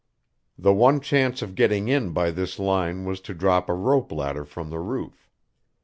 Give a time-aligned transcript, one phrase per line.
[0.57, 4.45] The one chance of getting in by this line was to drop a rope ladder
[4.45, 5.29] from the roof.